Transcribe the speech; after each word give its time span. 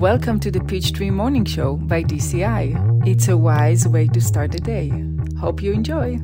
Welcome 0.00 0.40
to 0.40 0.50
the 0.50 0.62
Peachtree 0.62 1.10
Morning 1.10 1.44
Show 1.44 1.76
by 1.76 2.02
DCI. 2.02 3.06
It's 3.06 3.28
a 3.28 3.36
wise 3.36 3.86
way 3.86 4.06
to 4.06 4.18
start 4.18 4.50
the 4.50 4.58
day. 4.58 4.90
Hope 5.38 5.62
you 5.62 5.72
enjoy. 5.72 6.18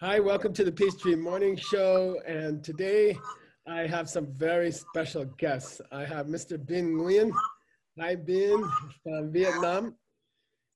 Hi, 0.00 0.20
welcome 0.20 0.52
to 0.52 0.62
the 0.62 0.70
Peachtree 0.70 1.16
Morning 1.16 1.56
Show. 1.56 2.20
And 2.24 2.62
today 2.62 3.18
I 3.66 3.88
have 3.88 4.08
some 4.08 4.32
very 4.32 4.70
special 4.70 5.24
guests. 5.24 5.80
I 5.90 6.04
have 6.04 6.26
Mr. 6.26 6.54
Bin 6.64 6.96
Nguyen. 6.96 7.32
Hi, 7.98 8.14
Bin 8.14 8.62
from 9.02 9.32
Vietnam. 9.32 9.96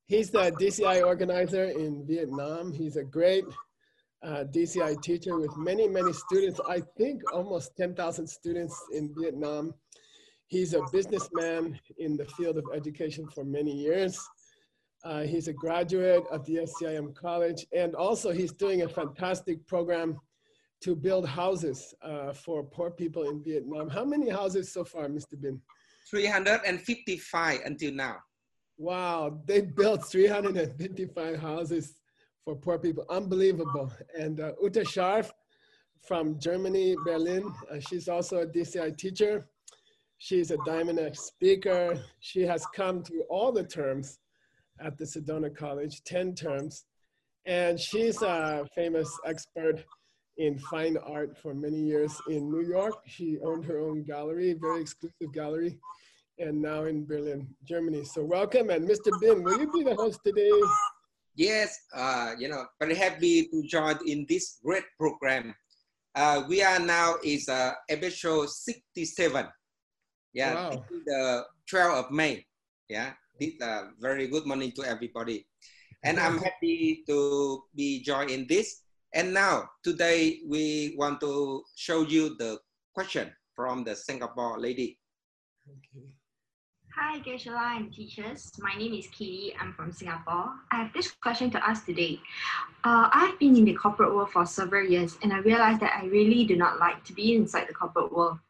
He's 0.07 0.33
the 0.33 0.51
DCI 0.51 1.07
organizer 1.07 1.67
in 1.67 2.05
Vietnam. 2.05 2.73
He's 2.73 2.97
a 2.97 3.05
great 3.05 3.45
uh, 4.25 4.45
DCI 4.45 5.01
teacher 5.03 5.37
with 5.37 5.57
many, 5.57 5.89
many 5.89 6.13
students. 6.13 6.61
I 6.69 6.81
think 6.97 7.23
almost 7.33 7.77
10,000 7.77 8.27
students 8.27 8.81
in 8.93 9.15
Vietnam. 9.19 9.75
He's 10.47 10.75
a 10.75 10.83
businessman 10.93 11.81
in 11.99 12.17
the 12.17 12.27
field 12.27 12.59
of 12.59 12.65
education 12.75 13.27
for 13.35 13.45
many 13.45 13.73
years. 13.73 14.19
Uh, 15.05 15.23
he's 15.23 15.49
a 15.49 15.53
graduate 15.53 16.25
of 16.31 16.45
the 16.47 16.59
SCIM 16.59 17.15
College, 17.15 17.67
and 17.77 17.95
also 17.95 18.31
he's 18.31 18.53
doing 18.53 18.83
a 18.83 18.89
fantastic 18.89 19.67
program 19.67 20.21
to 20.83 20.95
build 20.95 21.27
houses 21.27 21.95
uh, 22.03 22.33
for 22.33 22.63
poor 22.63 22.91
people 22.91 23.29
in 23.29 23.43
Vietnam. 23.43 23.89
How 23.89 24.05
many 24.05 24.29
houses 24.29 24.73
so 24.73 24.85
far, 24.85 25.09
Mr. 25.09 25.41
Bin? 25.41 25.61
355 26.11 27.61
until 27.65 27.93
now. 27.93 28.17
Wow, 28.77 29.41
they 29.47 29.61
built 29.63 30.05
355 30.05 31.39
houses 31.39 31.95
for 32.45 32.57
poor 32.57 32.79
people. 32.79 33.05
Unbelievable. 33.09 33.93
And 34.19 34.41
uh, 34.41 34.53
Uta 34.63 34.81
Scharf 34.81 35.31
from 36.03 36.39
Germany, 36.39 36.97
Berlin, 37.05 37.53
uh, 37.71 37.79
she's 37.79 38.09
also 38.09 38.39
a 38.39 38.47
DCI 38.47 38.97
teacher. 38.97 39.47
She's 40.19 40.51
a 40.51 40.59
Diamond 40.65 40.99
X 40.99 41.21
speaker. 41.21 42.01
She 42.21 42.43
has 42.43 42.65
come 42.75 43.03
to 43.05 43.23
all 43.29 43.53
the 43.53 43.65
terms 43.65 44.19
at 44.81 44.97
the 44.99 45.05
Sedona 45.05 45.55
College, 45.55 46.03
10 46.05 46.35
terms. 46.35 46.85
And 47.45 47.79
she's 47.79 48.23
a 48.23 48.67
famous 48.75 49.11
expert 49.27 49.85
in 50.39 50.59
fine 50.59 50.97
art 50.97 51.37
for 51.37 51.55
many 51.55 51.79
years 51.79 52.17
in 52.29 52.51
New 52.51 52.67
York. 52.67 52.95
She 53.07 53.39
owned 53.45 53.65
her 53.65 53.79
own 53.79 54.05
gallery, 54.05 54.55
very 54.55 54.81
exclusive 54.81 55.33
gallery, 55.33 55.79
and 56.39 56.61
now 56.61 56.85
in 56.85 57.05
Berlin, 57.05 57.49
Germany. 57.65 58.05
So 58.05 58.25
welcome, 58.25 58.71
and 58.71 58.89
Mr. 58.89 59.11
Bin, 59.21 59.43
will 59.43 59.61
you 59.61 59.71
be 59.73 59.83
the 59.83 59.95
host 59.95 60.21
today? 60.25 60.51
Yes, 61.35 61.79
uh, 61.97 62.35
you 62.39 62.49
know, 62.49 62.67
very 62.79 62.95
happy 62.95 63.49
to 63.49 63.63
join 63.65 63.97
in 64.07 64.27
this 64.29 64.59
great 64.65 64.85
program. 64.99 65.55
Uh, 66.15 66.45
we 66.47 66.63
are 66.63 66.79
now 66.79 67.17
is 67.25 67.49
uh, 67.49 67.73
episode 67.89 68.51
67. 68.51 69.49
Yeah, 70.35 70.55
Wow. 70.55 70.85
the 71.07 71.45
12th 71.71 72.05
of 72.05 72.11
May. 72.11 72.45
Yeah, 72.89 73.13
this 73.41 73.57
uh, 73.63 73.97
very 73.99 74.29
good 74.29 74.45
morning 74.45 74.73
to 74.77 74.85
everybody. 74.85 75.47
And 76.05 76.19
I'm 76.19 76.37
happy 76.37 77.05
to 77.07 77.63
be 77.75 78.03
joined 78.03 78.31
in 78.31 78.47
this. 78.47 78.83
And 79.15 79.33
now, 79.33 79.71
today, 79.85 80.41
we 80.49 80.95
want 80.99 81.21
to 81.21 81.63
show 81.77 82.03
you 82.03 82.37
the 82.37 82.59
question 82.93 83.33
from 83.55 83.85
the 83.85 83.95
Singapore 83.97 84.59
lady. 84.59 84.99
Okay. 85.69 86.09
Hi, 86.95 87.21
Geshe-la 87.21 87.77
and 87.79 87.91
teachers. 87.91 88.53
My 88.59 88.75
name 88.75 88.93
is 88.93 89.07
Kitty. 89.07 89.55
I'm 89.59 89.73
from 89.73 89.93
Singapore. 89.93 90.53
I 90.71 90.77
have 90.77 90.93
this 90.93 91.11
question 91.11 91.51
to 91.53 91.67
ask 91.67 91.87
today. 91.87 92.21
Uh, 92.85 93.09
I've 93.11 93.39
been 93.39 93.57
in 93.57 93.65
the 93.65 93.73
corporate 93.73 94.15
world 94.15 94.31
for 94.31 94.45
several 94.45 94.87
years 94.87 95.17
and 95.23 95.33
I 95.33 95.39
realized 95.39 95.81
that 95.81 95.99
I 95.99 96.05
really 96.05 96.45
do 96.45 96.55
not 96.55 96.79
like 96.79 97.03
to 97.05 97.15
be 97.15 97.35
inside 97.35 97.69
the 97.69 97.73
corporate 97.73 98.13
world. 98.13 98.41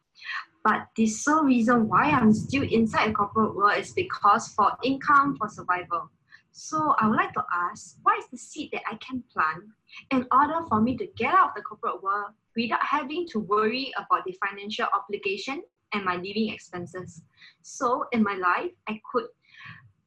But 0.61 0.87
the 0.97 1.07
sole 1.07 1.45
reason 1.45 1.87
why 1.87 2.09
I'm 2.09 2.33
still 2.33 2.63
inside 2.63 3.11
the 3.11 3.13
corporate 3.13 3.55
world 3.55 3.77
is 3.77 3.93
because 3.93 4.49
for 4.49 4.73
income, 4.83 5.37
for 5.37 5.47
survival. 5.47 6.09
So 6.51 6.95
I 6.99 7.07
would 7.07 7.15
like 7.15 7.33
to 7.35 7.45
ask, 7.49 7.95
what 8.03 8.19
is 8.19 8.25
the 8.29 8.37
seed 8.37 8.71
that 8.73 8.83
I 8.91 8.95
can 8.95 9.23
plant 9.31 9.63
in 10.11 10.27
order 10.33 10.67
for 10.67 10.81
me 10.81 10.97
to 10.97 11.07
get 11.15 11.33
out 11.33 11.49
of 11.49 11.55
the 11.55 11.61
corporate 11.61 12.03
world 12.03 12.31
without 12.57 12.83
having 12.83 13.25
to 13.29 13.39
worry 13.39 13.93
about 13.97 14.25
the 14.25 14.35
financial 14.45 14.87
obligation 14.93 15.63
and 15.93 16.03
my 16.03 16.15
living 16.15 16.49
expenses? 16.49 17.21
So 17.61 18.05
in 18.11 18.23
my 18.23 18.35
life, 18.35 18.71
I 18.87 18.99
could 19.11 19.25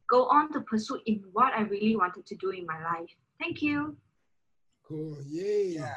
go 0.08 0.26
on 0.26 0.52
to 0.52 0.60
pursue 0.62 1.00
in 1.06 1.22
what 1.32 1.52
I 1.52 1.62
really 1.62 1.96
wanted 1.96 2.26
to 2.26 2.36
do 2.36 2.50
in 2.50 2.66
my 2.66 2.82
life. 2.82 3.10
Thank 3.40 3.62
you. 3.62 3.96
Cool. 4.86 5.18
Yay. 5.26 5.74
Yeah. 5.78 5.94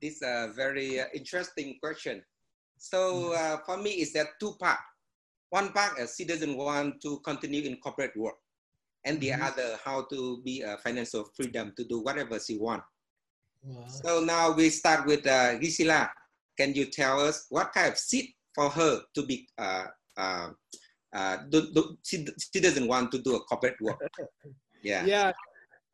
This 0.00 0.16
is 0.16 0.22
a 0.22 0.52
very 0.54 1.00
uh, 1.00 1.06
interesting 1.14 1.76
question. 1.82 2.22
So 2.76 3.32
uh, 3.32 3.58
for 3.66 3.76
me, 3.76 3.90
it's 3.90 4.12
that 4.12 4.38
two 4.38 4.54
part. 4.60 4.78
One 5.50 5.72
part, 5.72 5.98
a 5.98 6.06
citizen 6.06 6.56
want 6.56 7.00
to 7.02 7.18
continue 7.20 7.62
in 7.62 7.78
corporate 7.78 8.16
work, 8.16 8.36
and 9.04 9.18
the 9.18 9.30
Mhm. 9.30 9.42
other, 9.42 9.78
how 9.82 10.02
to 10.12 10.42
be 10.44 10.60
a 10.62 10.78
financial 10.78 11.24
freedom 11.34 11.72
to 11.76 11.84
do 11.84 11.98
whatever 11.98 12.38
she 12.38 12.58
want. 12.58 12.82
Wow. 13.62 13.86
So 13.88 14.20
now 14.20 14.52
we 14.52 14.70
start 14.70 15.06
with 15.06 15.26
uh, 15.26 15.58
Geshe-la. 15.58 16.08
Can 16.56 16.74
you 16.74 16.86
tell 16.86 17.18
us 17.20 17.46
what 17.48 17.72
kind 17.72 17.90
of 17.90 17.98
seat 17.98 18.36
for 18.58 18.68
her 18.70 19.00
to 19.14 19.22
be? 19.22 19.46
Uh, 19.56 19.86
uh, 20.16 20.48
uh, 21.14 21.36
do, 21.48 21.72
do, 21.72 21.96
she, 22.02 22.26
she 22.52 22.60
doesn't 22.60 22.88
want 22.88 23.12
to 23.12 23.18
do 23.18 23.36
a 23.36 23.40
corporate 23.40 23.80
work. 23.80 24.00
Yeah. 24.80 25.04
Yeah. 25.04 25.32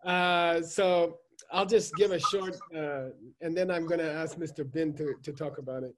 Uh, 0.05 0.61
so 0.61 1.17
I'll 1.51 1.65
just 1.65 1.95
give 1.95 2.11
a 2.13 2.21
short, 2.21 2.55
uh, 2.77 3.07
and 3.41 3.57
then 3.57 3.71
I'm 3.71 3.87
going 3.87 4.01
to 4.01 4.13
ask 4.13 4.37
Mr. 4.37 4.71
Bin 4.71 4.93
to, 4.99 5.15
to 5.23 5.33
talk 5.33 5.57
about 5.57 5.85
it. 5.85 5.95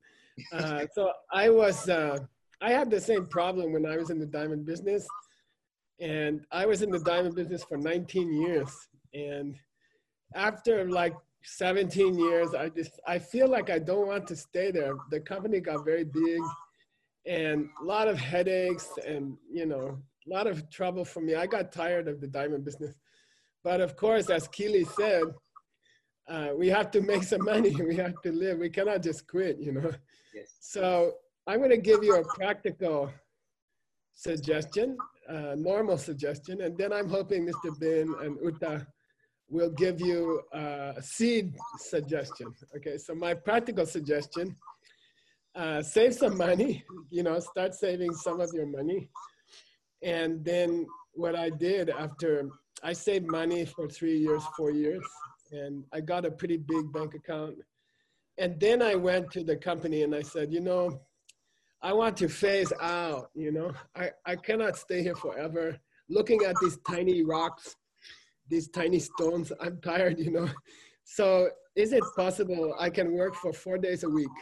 Uh, 0.53 0.87
so 0.94 1.10
I 1.32 1.49
was, 1.49 1.88
uh, 1.88 2.21
I 2.60 2.71
had 2.71 2.88
the 2.88 3.00
same 3.00 3.27
problem 3.27 3.72
when 3.72 3.84
I 3.87 3.97
was 3.97 4.10
in 4.10 4.21
the 4.21 4.27
diamond 4.38 4.66
business. 4.66 5.04
And 5.98 6.47
I 6.53 6.65
was 6.65 6.83
in 6.83 6.91
the 6.93 7.00
diamond 7.00 7.34
business 7.34 7.65
for 7.65 7.77
19 7.77 8.33
years. 8.41 8.71
And 9.12 9.56
after 10.37 10.88
like 10.88 11.16
17 11.47 12.19
years, 12.19 12.55
I 12.55 12.69
just, 12.69 13.01
I 13.07 13.19
feel 13.19 13.49
like 13.49 13.71
I 13.71 13.79
don't 13.79 14.09
want 14.09 14.27
to 14.29 14.37
stay 14.37 14.73
there. 14.73 14.95
The 15.11 15.21
company 15.21 15.61
got 15.61 15.84
very 15.84 16.05
big 16.05 16.41
and 17.25 17.69
a 17.81 17.84
lot 17.84 18.09
of 18.09 18.19
headaches 18.19 18.89
and, 19.07 19.37
you 19.51 19.65
know, 19.65 19.99
a 20.27 20.31
lot 20.34 20.49
of 20.49 20.69
trouble 20.71 21.05
for 21.05 21.21
me. 21.21 21.37
I 21.37 21.47
got 21.47 21.71
tired 21.71 22.09
of 22.09 22.21
the 22.21 22.27
diamond 22.27 22.65
business. 22.65 22.97
But 23.62 23.81
of 23.81 23.97
course, 23.97 24.29
as 24.29 24.49
Keely 24.49 24.84
said, 24.84 25.25
uh, 26.29 26.49
we 26.57 26.69
have 26.69 26.91
to 26.91 27.01
make 27.01 27.23
some 27.23 27.45
money. 27.45 27.75
We 27.89 27.97
have 27.97 28.21
to 28.23 28.33
live. 28.33 28.59
We 28.59 28.71
cannot 28.71 29.03
just 29.03 29.28
quit, 29.28 29.59
you 29.61 29.73
know. 29.73 29.93
Yes. 30.34 30.57
So 30.61 31.13
I'm 31.47 31.59
going 31.59 31.71
to 31.71 31.77
give 31.77 32.03
you 32.03 32.17
a 32.17 32.25
practical 32.34 33.13
suggestion, 34.15 34.99
uh, 35.28 35.55
normal 35.57 35.99
suggestion, 35.99 36.63
and 36.63 36.77
then 36.77 36.93
I'm 36.93 37.09
hoping 37.09 37.47
Mr. 37.47 37.78
Bin 37.78 38.13
and 38.21 38.37
Uta 38.43 38.87
will 39.49 39.71
give 39.71 40.01
you 40.01 40.43
a 40.53 40.95
seed 41.01 41.55
suggestion. 41.79 42.53
Okay, 42.77 42.99
so 42.99 43.15
my 43.15 43.34
practical 43.34 43.87
suggestion, 43.87 44.57
uh, 45.55 45.83
save 45.83 46.15
some 46.15 46.37
money, 46.37 46.84
you 47.11 47.23
know, 47.23 47.39
start 47.39 47.75
saving 47.75 48.12
some 48.12 48.41
of 48.41 48.51
your 48.53 48.67
money. 48.67 49.09
And 50.03 50.45
then 50.45 50.87
what 51.12 51.34
I 51.34 51.51
did 51.51 51.91
after 51.91 52.51
I 52.83 52.93
saved 52.93 53.27
money 53.27 53.65
for 53.65 53.89
three 53.89 54.19
years, 54.19 54.43
four 54.57 54.71
years, 54.71 55.03
and 55.53 55.84
I 55.93 56.01
got 56.01 56.27
a 56.27 56.31
pretty 56.31 56.59
big 56.59 56.93
bank 56.93 57.15
account. 57.15 57.57
And 58.39 58.61
then 58.61 58.83
I 58.83 58.97
went 58.97 59.31
to 59.33 59.45
the 59.45 59.57
company 59.57 60.03
and 60.03 60.15
I 60.15 60.23
said, 60.23 60.53
you 60.53 60.61
know, 60.61 61.01
I 61.83 61.93
want 61.93 62.17
to 62.19 62.28
phase 62.28 62.73
out, 62.81 63.31
you 63.34 63.53
know, 63.53 63.73
I, 63.95 64.11
I 64.27 64.37
cannot 64.37 64.77
stay 64.77 65.03
here 65.03 65.15
forever. 65.15 65.78
Looking 66.11 66.43
at 66.45 66.57
these 66.61 66.78
tiny 66.89 67.23
rocks, 67.23 67.77
these 68.49 68.69
tiny 68.69 68.99
stones, 68.99 69.53
I'm 69.61 69.81
tired, 69.81 70.19
you 70.19 70.31
know. 70.31 70.49
So 71.05 71.51
is 71.77 71.93
it 71.93 72.05
possible 72.17 72.75
I 72.79 72.91
can 72.91 73.12
work 73.12 73.34
for 73.34 73.53
four 73.53 73.79
days 73.79 74.03
a 74.03 74.09
week? 74.09 74.37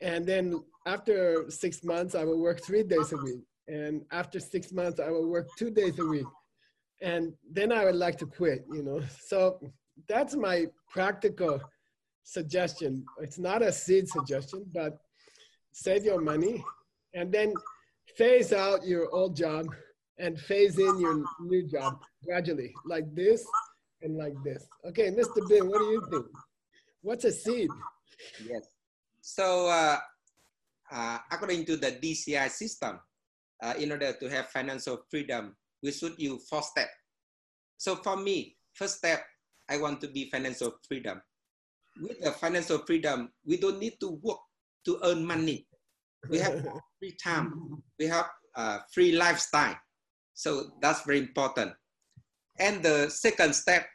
And 0.00 0.26
then 0.26 0.62
after 0.86 1.50
six 1.50 1.82
months, 1.82 2.14
I 2.14 2.24
will 2.24 2.38
work 2.38 2.62
three 2.62 2.82
days 2.82 3.12
a 3.12 3.16
week. 3.16 3.40
And 3.68 4.02
after 4.12 4.38
six 4.38 4.72
months, 4.72 5.00
I 5.00 5.10
will 5.10 5.28
work 5.28 5.48
two 5.58 5.70
days 5.70 5.98
a 5.98 6.06
week. 6.06 6.26
And 7.02 7.32
then 7.50 7.72
I 7.72 7.84
would 7.84 7.96
like 7.96 8.18
to 8.18 8.26
quit, 8.26 8.64
you 8.72 8.82
know. 8.82 9.00
So 9.20 9.60
that's 10.08 10.34
my 10.36 10.66
practical 10.90 11.60
suggestion. 12.22 13.04
It's 13.20 13.38
not 13.38 13.62
a 13.62 13.72
seed 13.72 14.08
suggestion, 14.08 14.66
but 14.72 14.98
save 15.72 16.04
your 16.04 16.20
money 16.20 16.64
and 17.14 17.32
then 17.32 17.54
phase 18.16 18.52
out 18.52 18.86
your 18.86 19.10
old 19.10 19.36
job 19.36 19.66
and 20.18 20.38
phase 20.40 20.78
in 20.78 20.98
your 20.98 21.24
new 21.40 21.66
job 21.66 22.00
gradually, 22.24 22.72
like 22.86 23.14
this 23.14 23.44
and 24.02 24.16
like 24.16 24.34
this. 24.44 24.66
Okay, 24.88 25.10
Mr. 25.10 25.46
Bin, 25.48 25.68
what 25.68 25.78
do 25.78 25.84
you 25.86 26.02
think? 26.10 26.26
What's 27.02 27.24
a 27.24 27.32
seed? 27.32 27.70
Yes. 28.44 28.68
So 29.20 29.68
uh, 29.68 29.98
uh, 30.90 31.18
according 31.30 31.64
to 31.66 31.76
the 31.76 31.92
DCI 31.92 32.48
system, 32.50 33.00
uh, 33.62 33.74
in 33.78 33.92
order 33.92 34.12
to 34.12 34.30
have 34.30 34.48
financial 34.48 35.02
freedom, 35.10 35.56
we 35.82 35.92
should 35.92 36.14
use 36.18 36.48
four 36.48 36.62
steps. 36.62 36.90
So 37.76 37.96
for 37.96 38.16
me, 38.16 38.56
first 38.74 38.98
step, 38.98 39.24
I 39.68 39.78
want 39.78 40.00
to 40.02 40.08
be 40.08 40.30
financial 40.30 40.74
freedom. 40.86 41.20
With 42.00 42.20
the 42.20 42.30
financial 42.32 42.78
freedom, 42.78 43.30
we 43.44 43.56
don't 43.56 43.78
need 43.78 43.98
to 44.00 44.18
work 44.22 44.38
to 44.84 44.98
earn 45.02 45.24
money. 45.24 45.66
We 46.28 46.38
have 46.38 46.66
free 46.98 47.16
time. 47.22 47.82
We 47.98 48.06
have 48.06 48.26
uh, 48.54 48.78
free 48.92 49.12
lifestyle. 49.12 49.76
So 50.36 50.70
that's 50.82 51.02
very 51.02 51.18
important. 51.18 51.72
And 52.60 52.82
the 52.82 53.08
second 53.08 53.54
step, 53.54 53.86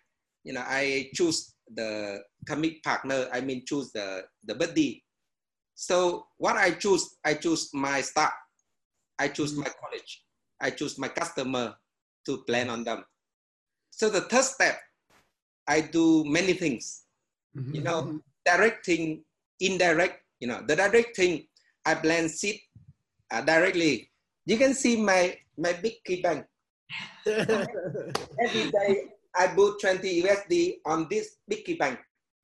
you 0.44 0.54
know, 0.54 0.64
I 0.66 1.10
choose 1.14 1.54
the 1.74 2.20
commit 2.48 2.84
partner. 2.84 3.30
I 3.32 3.42
mean, 3.42 3.64
choose 3.66 3.92
the 3.94 4.26
the 4.44 4.56
buddy. 4.56 5.06
So 5.76 6.26
what 6.38 6.58
I 6.58 6.72
choose, 6.72 7.18
I 7.24 7.36
choose 7.36 7.70
my 7.74 8.02
staff. 8.02 8.34
I 9.18 9.30
choose 9.30 9.56
my 9.56 9.70
college. 9.80 10.26
I 10.60 10.72
choose 10.72 10.98
my 10.98 11.08
customer 11.08 11.76
to 12.26 12.44
plan 12.50 12.70
on 12.70 12.84
them. 12.84 13.06
So 13.92 14.10
the 14.10 14.22
third 14.22 14.44
step, 14.44 14.80
I 15.68 15.82
do 15.82 16.26
many 16.26 16.54
things. 16.54 17.06
Mm-hmm. 17.56 17.76
You 17.76 17.82
know, 17.82 18.20
directing, 18.46 19.24
indirect. 19.60 20.22
You 20.40 20.48
know, 20.48 20.62
the 20.68 20.76
direct 20.76 21.16
thing, 21.16 21.46
I 21.86 21.96
plan 21.96 22.30
seed 22.30 22.60
uh, 23.32 23.42
directly. 23.42 24.11
You 24.46 24.58
can 24.58 24.74
see 24.74 24.98
my 24.98 25.38
my 25.58 25.74
big 25.74 26.04
key 26.06 26.22
bank. 26.22 26.46
Every 27.26 28.72
day 28.72 29.14
I 29.36 29.48
put 29.48 29.80
20 29.80 30.24
USD 30.24 30.78
on 30.86 31.08
this 31.10 31.38
big 31.48 31.64
key 31.64 31.76
bank. 31.76 32.00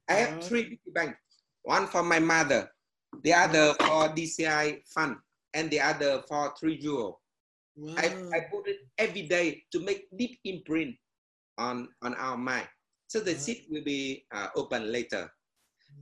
I 0.07 0.13
have 0.13 0.29
uh-huh. 0.39 0.41
three 0.41 0.63
big 0.69 0.93
bank. 0.93 1.15
One 1.63 1.87
for 1.87 2.03
my 2.03 2.19
mother, 2.19 2.69
the 3.23 3.33
other 3.33 3.73
for 3.73 4.09
DCI 4.15 4.87
fund, 4.87 5.17
and 5.53 5.69
the 5.69 5.81
other 5.81 6.23
for 6.27 6.53
three 6.59 6.77
euro. 6.79 7.19
Wow. 7.75 7.95
I, 7.97 8.05
I 8.33 8.39
put 8.49 8.67
it 8.67 8.87
every 8.97 9.23
day 9.23 9.63
to 9.71 9.79
make 9.79 10.07
deep 10.17 10.39
imprint 10.45 10.95
on, 11.57 11.89
on 12.01 12.15
our 12.15 12.37
mind. 12.37 12.67
So 13.07 13.19
the 13.19 13.35
seat 13.35 13.67
will 13.69 13.83
be 13.83 14.25
uh, 14.33 14.47
open 14.55 14.91
later. 14.91 15.31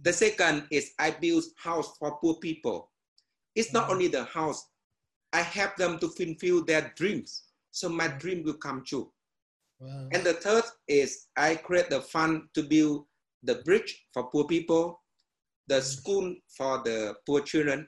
The 0.04 0.14
second 0.14 0.68
is 0.72 0.92
I 1.00 1.12
build 1.12 1.44
house 1.58 1.98
for 1.98 2.18
poor 2.18 2.36
people. 2.36 2.92
It's 3.56 3.74
not 3.74 3.90
only 3.90 4.08
the 4.08 4.24
house. 4.26 4.64
I 5.36 5.42
help 5.42 5.76
them 5.76 6.00
to 6.00 6.08
fulfill 6.08 6.64
their 6.64 6.94
dreams. 6.96 7.44
So 7.72 7.90
my 7.90 8.08
dream 8.08 8.44
will 8.46 8.60
come 8.68 8.84
true. 8.86 9.12
Wow. 9.80 10.08
And 10.14 10.24
the 10.24 10.34
third 10.34 10.64
is 10.88 11.28
I 11.36 11.56
create 11.56 11.90
the 11.90 12.00
fund 12.00 12.44
to 12.54 12.64
build 12.64 13.06
the 13.44 13.56
bridge 13.56 13.92
for 14.14 14.24
poor 14.32 14.46
people, 14.46 15.02
the 15.68 15.82
school 15.82 16.34
for 16.58 16.82
the 16.86 17.16
poor 17.26 17.42
children. 17.42 17.86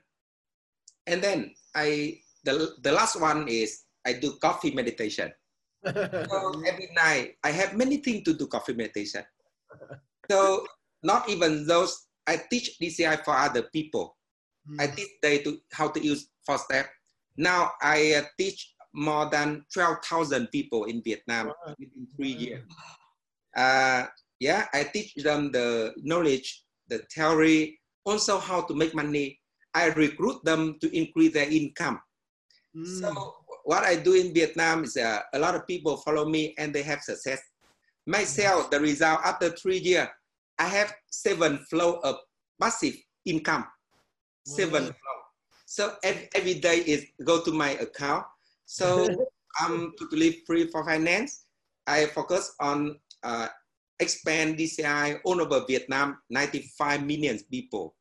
And 1.08 1.22
then 1.22 1.56
I 1.74 2.20
the, 2.44 2.76
the 2.84 2.92
last 2.92 3.20
one 3.22 3.48
is 3.48 3.84
I 4.06 4.14
do 4.14 4.34
coffee 4.42 4.72
meditation. 4.72 5.32
so 5.86 6.64
every 6.68 6.90
night 6.96 7.36
I 7.46 7.52
have 7.52 7.78
many 7.78 7.98
things 7.98 8.24
to 8.24 8.34
do 8.34 8.48
coffee 8.48 8.74
meditation. 8.74 9.24
So 10.30 10.68
not 11.02 11.30
even 11.30 11.66
those 11.66 12.08
I 12.28 12.42
teach 12.52 12.78
DCI 12.82 13.24
for 13.24 13.36
other 13.38 13.64
people. 13.72 14.18
Mm. 14.70 14.82
I 14.82 14.88
teach 14.88 15.12
they 15.22 15.40
to 15.40 15.60
how 15.72 15.88
to 15.88 16.04
use 16.04 16.28
four 16.46 16.58
step. 16.58 16.90
Now 17.38 17.72
I 17.82 18.16
uh, 18.16 18.24
teach 18.38 18.74
more 18.94 19.30
than 19.30 19.66
12,000 19.74 20.48
people 20.48 20.86
in 20.86 21.02
Vietnam 21.04 21.48
wow. 21.48 21.76
within 21.78 22.08
three 22.16 22.34
wow. 22.34 22.42
years. 22.42 22.64
Uh, 23.56 24.06
yeah, 24.40 24.66
I 24.74 24.84
teach 24.84 25.14
them 25.16 25.52
the 25.52 25.94
knowledge, 25.98 26.64
the 26.90 27.00
theory, 27.14 27.80
also 28.06 28.40
how 28.40 28.62
to 28.62 28.74
make 28.74 28.94
money. 28.96 29.40
I 29.74 29.88
recruit 29.90 30.44
them 30.44 30.78
to 30.82 30.96
increase 30.96 31.34
their 31.34 31.50
income. 31.50 32.00
Mm. 32.76 33.00
So 33.00 33.36
what 33.66 33.84
I 33.84 33.96
do 33.96 34.14
in 34.14 34.34
Vietnam 34.34 34.84
is 34.84 34.98
uh, 34.98 35.22
a 35.34 35.40
lot 35.40 35.56
of 35.56 35.68
people 35.68 35.98
follow 35.98 36.26
me 36.26 36.56
and 36.58 36.74
they 36.74 36.84
have 36.84 37.02
success. 37.02 37.42
Myself, 38.06 38.72
the 38.72 38.80
result 38.80 39.20
after 39.26 39.50
three 39.50 39.80
years, 39.80 40.08
I 40.58 40.68
have 40.68 40.94
seven 41.12 41.58
flow 41.70 42.00
of 42.04 42.16
passive 42.62 42.96
income. 43.26 43.66
Seven 44.46 44.86
flow. 44.86 45.17
So 45.68 45.92
every, 46.02 46.30
every 46.34 46.54
day 46.56 46.78
is 46.78 47.06
go 47.26 47.44
to 47.44 47.52
my 47.52 47.72
account. 47.72 48.26
So 48.66 49.06
I'm 49.60 49.92
totally 50.00 50.42
free 50.48 50.72
for 50.72 50.86
finance. 50.86 51.44
I 51.86 52.06
focus 52.06 52.56
on 52.62 52.96
uh, 53.22 53.50
expand 54.00 54.58
DCI 54.58 55.20
all 55.26 55.42
over 55.42 55.66
Vietnam, 55.68 56.20
95 56.30 57.04
million 57.04 57.38
people. 57.52 57.96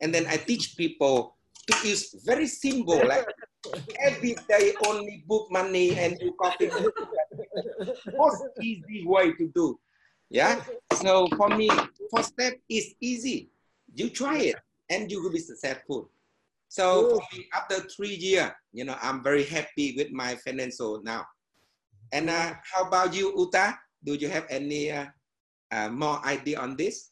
And 0.00 0.12
then 0.12 0.26
I 0.26 0.38
teach 0.38 0.74
people 0.74 1.36
to 1.70 1.86
use 1.86 2.16
very 2.24 2.46
simple, 2.46 2.96
like 3.06 3.26
every 4.00 4.34
day 4.48 4.72
only 4.86 5.22
book 5.28 5.52
money 5.52 5.94
and 5.98 6.18
do 6.18 6.32
coffee. 6.40 6.70
Most 8.16 8.42
easy 8.58 9.04
way 9.04 9.32
to 9.34 9.52
do. 9.54 9.78
Yeah. 10.30 10.64
So 10.94 11.28
for 11.36 11.50
me, 11.50 11.68
first 12.10 12.32
step 12.32 12.54
is 12.70 12.94
easy. 13.02 13.50
You 13.94 14.08
try 14.08 14.38
it 14.38 14.56
and 14.88 15.10
you 15.10 15.22
will 15.22 15.32
be 15.32 15.40
successful. 15.40 16.08
So 16.72 17.20
me, 17.34 17.46
after 17.52 17.80
three 17.80 18.14
years, 18.14 18.50
you 18.72 18.86
know, 18.86 18.96
I'm 19.02 19.22
very 19.22 19.44
happy 19.44 19.92
with 19.94 20.10
my 20.10 20.36
financial 20.36 21.02
now. 21.02 21.26
And 22.12 22.30
uh, 22.30 22.54
how 22.64 22.88
about 22.88 23.12
you, 23.12 23.30
Uta? 23.36 23.78
Do 24.02 24.14
you 24.14 24.30
have 24.30 24.46
any 24.48 24.90
uh, 24.90 25.04
uh, 25.70 25.90
more 25.90 26.24
idea 26.24 26.58
on 26.60 26.76
this? 26.76 27.10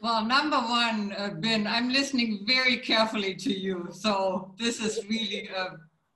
Well, 0.00 0.24
number 0.24 0.58
one, 0.58 1.12
uh, 1.18 1.30
Ben, 1.40 1.66
I'm 1.66 1.88
listening 1.88 2.44
very 2.46 2.76
carefully 2.76 3.34
to 3.34 3.52
you. 3.52 3.88
So 3.90 4.54
this 4.56 4.80
is 4.80 5.04
really 5.08 5.48
a 5.48 5.70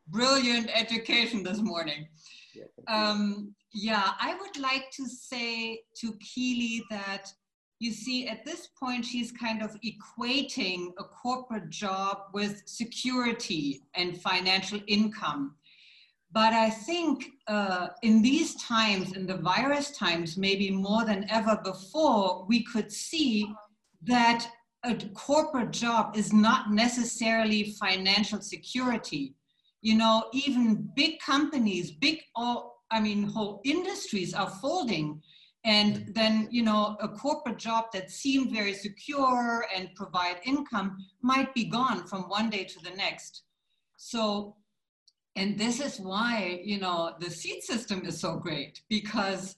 brilliant 0.06 0.70
education 0.72 1.42
this 1.42 1.58
morning. 1.58 2.06
Yeah, 2.54 2.70
um, 2.86 3.56
yeah, 3.74 4.12
I 4.20 4.36
would 4.38 4.56
like 4.62 4.88
to 4.98 5.06
say 5.08 5.80
to 5.96 6.12
Keely 6.20 6.84
that 6.90 7.26
you 7.82 7.90
see 7.90 8.29
at 8.29 8.44
this 8.44 8.69
point 8.79 9.05
she's 9.05 9.32
kind 9.32 9.61
of 9.61 9.76
equating 9.81 10.93
a 10.99 11.05
corporate 11.05 11.69
job 11.69 12.17
with 12.32 12.62
security 12.64 13.82
and 13.96 14.20
financial 14.20 14.81
income. 14.87 15.56
But 16.31 16.52
I 16.52 16.70
think 16.70 17.26
uh, 17.49 17.88
in 18.02 18.23
these 18.23 18.55
times, 18.55 19.14
in 19.14 19.26
the 19.26 19.37
virus 19.37 19.90
times, 19.90 20.38
maybe 20.38 20.70
more 20.70 21.05
than 21.05 21.26
ever 21.29 21.61
before, 21.64 22.46
we 22.49 22.62
could 22.64 22.90
see 22.93 23.52
that 24.05 24.46
a 24.84 24.94
corporate 25.14 25.73
job 25.73 26.17
is 26.17 26.32
not 26.32 26.70
necessarily 26.70 27.75
financial 27.81 28.40
security. 28.40 29.34
You 29.82 29.96
know, 29.96 30.26
even 30.32 30.88
big 30.94 31.19
companies, 31.19 31.90
big, 31.90 32.20
all, 32.37 32.84
I 32.93 33.00
mean, 33.00 33.25
whole 33.25 33.61
industries 33.64 34.34
are 34.34 34.49
folding. 34.49 35.20
And 35.64 36.12
then, 36.12 36.48
you 36.50 36.62
know, 36.62 36.96
a 37.00 37.08
corporate 37.08 37.58
job 37.58 37.86
that 37.92 38.10
seemed 38.10 38.50
very 38.50 38.74
secure 38.74 39.64
and 39.74 39.94
provide 39.94 40.40
income 40.44 40.98
might 41.20 41.54
be 41.54 41.64
gone 41.64 42.06
from 42.06 42.22
one 42.22 42.50
day 42.50 42.64
to 42.64 42.80
the 42.80 42.90
next. 42.96 43.42
So, 43.96 44.56
and 45.36 45.56
this 45.56 45.81
is 45.81 46.00
why, 46.00 46.60
you 46.64 46.81
know, 46.81 47.14
the 47.20 47.31
seed 47.31 47.62
system 47.62 48.04
is 48.04 48.20
so 48.20 48.36
great 48.36 48.82
because 48.88 49.56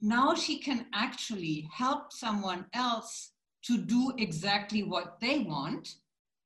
now 0.00 0.34
she 0.34 0.58
can 0.58 0.86
actually 0.92 1.68
help 1.72 2.12
someone 2.12 2.66
else 2.74 3.32
to 3.62 3.78
do 3.78 4.12
exactly 4.18 4.82
what 4.82 5.18
they 5.20 5.38
want 5.38 5.96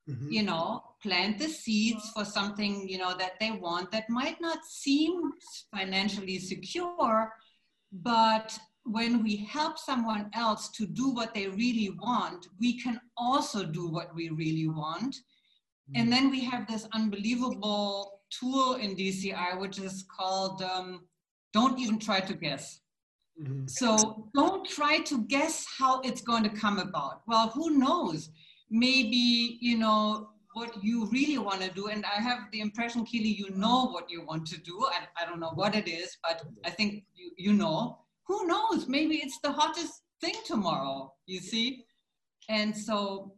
mm-hmm. 0.09 0.31
you 0.31 0.43
know 0.43 0.83
plant 1.03 1.39
the 1.39 1.49
seeds 1.49 2.11
for 2.11 2.25
something 2.25 2.89
you 2.89 2.99
know 2.99 3.17
that 3.17 3.39
they 3.41 3.51
want 3.51 3.91
that 3.91 4.09
might 4.09 4.41
not 4.41 4.65
seem 4.65 5.33
financially 5.75 6.39
secure 6.39 7.33
but 7.93 8.59
when 8.93 9.23
we 9.23 9.37
help 9.37 9.79
someone 9.79 10.31
else 10.35 10.69
to 10.71 10.87
do 10.87 11.11
what 11.11 11.35
they 11.35 11.49
really 11.49 11.91
want 12.03 12.49
we 12.61 12.79
can 12.81 13.01
also 13.17 13.65
do 13.65 13.89
what 13.89 14.15
we 14.15 14.29
really 14.31 14.69
want 14.69 15.15
mm-hmm. 15.15 16.01
and 16.01 16.13
then 16.13 16.31
we 16.31 16.41
have 16.45 16.67
this 16.67 16.87
unbelievable 16.93 18.21
tool 18.31 18.75
in 18.75 18.95
dci 18.97 19.61
which 19.61 19.79
is 19.79 20.05
called 20.17 20.63
um, 20.63 21.01
don't 21.53 21.79
even 21.79 21.99
try 21.99 22.21
to 22.21 22.35
guess 22.35 22.81
Mm-hmm. 23.43 23.67
So 23.69 24.29
don't 24.35 24.69
try 24.69 24.99
to 24.99 25.25
guess 25.25 25.67
how 25.79 26.01
it's 26.01 26.21
going 26.21 26.43
to 26.45 26.51
come 26.51 26.79
about. 26.79 27.23
Well, 27.27 27.49
who 27.49 27.79
knows? 27.79 28.31
Maybe, 28.71 29.59
you 29.61 29.79
know, 29.79 30.31
what 30.53 30.83
you 30.83 31.07
really 31.07 31.39
want 31.39 31.63
to 31.63 31.71
do. 31.71 31.89
And 31.89 32.05
I 32.05 32.21
have 32.21 32.51
the 32.53 32.61
impression, 32.61 33.05
Keely, 33.05 33.29
you 33.29 33.51
know 33.51 33.87
what 33.87 34.11
you 34.11 34.25
want 34.25 34.47
to 34.49 34.61
do. 34.61 34.87
I, 34.91 35.23
I 35.23 35.27
don't 35.27 35.41
know 35.41 35.53
what 35.55 35.75
it 35.75 35.89
is, 35.89 36.19
but 36.23 36.43
I 36.65 36.71
think 36.71 37.05
you, 37.15 37.31
you 37.37 37.53
know. 37.53 37.99
Who 38.31 38.47
knows? 38.47 38.87
Maybe 38.87 39.17
it's 39.17 39.41
the 39.41 39.51
hottest 39.51 40.03
thing 40.21 40.37
tomorrow, 40.47 41.13
you 41.27 41.41
see? 41.41 41.85
And 42.49 42.77
so 42.77 43.33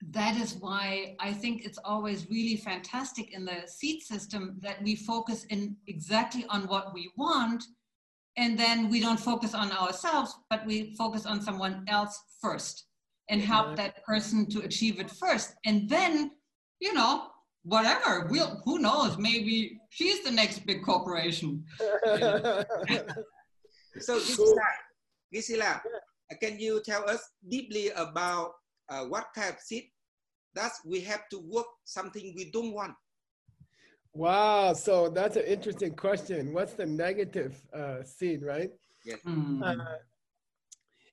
that 0.00 0.34
is 0.40 0.54
why 0.54 1.14
I 1.20 1.34
think 1.34 1.66
it's 1.66 1.76
always 1.84 2.26
really 2.30 2.56
fantastic 2.56 3.34
in 3.34 3.44
the 3.44 3.64
seed 3.66 4.02
system 4.02 4.56
that 4.60 4.82
we 4.82 4.96
focus 4.96 5.44
in 5.50 5.76
exactly 5.88 6.46
on 6.48 6.62
what 6.68 6.94
we 6.94 7.10
want 7.18 7.62
and 8.38 8.58
then 8.58 8.88
we 8.88 8.98
don't 9.00 9.20
focus 9.20 9.52
on 9.54 9.72
ourselves 9.72 10.34
but 10.48 10.64
we 10.64 10.94
focus 10.94 11.26
on 11.26 11.42
someone 11.42 11.84
else 11.88 12.16
first 12.40 12.86
and 13.28 13.42
help 13.42 13.74
that 13.74 14.04
person 14.04 14.48
to 14.50 14.60
achieve 14.60 15.00
it 15.00 15.10
first 15.10 15.56
and 15.66 15.88
then 15.88 16.30
you 16.78 16.94
know 16.94 17.26
whatever 17.64 18.28
we'll 18.30 18.62
who 18.64 18.78
knows 18.78 19.18
maybe 19.18 19.80
she's 19.90 20.22
the 20.22 20.30
next 20.30 20.64
big 20.64 20.84
corporation 20.84 21.64
so 24.00 24.18
geshe-la 24.18 24.68
geshe-la 25.34 25.80
can 26.40 26.58
you 26.58 26.82
tell 26.84 27.08
us 27.08 27.22
deeply 27.48 27.88
about 27.90 28.52
uh, 28.90 29.04
what 29.04 29.26
type 29.34 29.54
of 29.54 29.60
seed 29.60 29.84
That's 30.54 30.80
we 30.84 31.00
have 31.02 31.28
to 31.30 31.38
work 31.38 31.66
something 31.84 32.34
we 32.36 32.50
don't 32.50 32.72
want. 32.72 32.94
Wow, 34.14 34.72
so 34.72 35.08
that's 35.08 35.36
an 35.36 35.44
interesting 35.44 35.94
question. 35.94 36.52
What's 36.52 36.72
the 36.72 36.86
negative 36.86 37.54
uh, 37.72 38.02
seed, 38.02 38.42
right? 38.42 38.70
Yes. 39.04 39.20
Mm. 39.26 39.62
Uh, 39.62 39.84